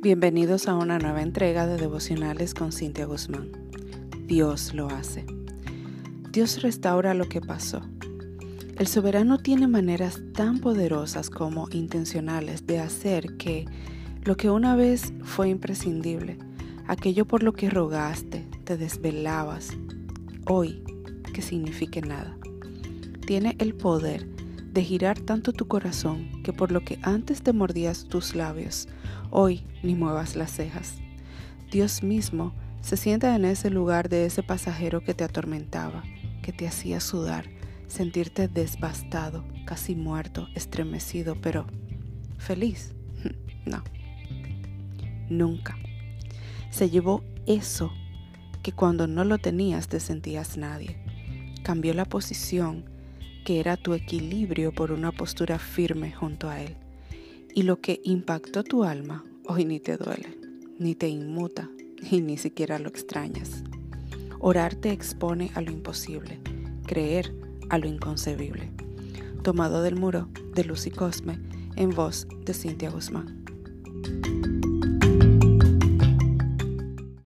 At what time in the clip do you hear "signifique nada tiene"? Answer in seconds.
21.42-23.56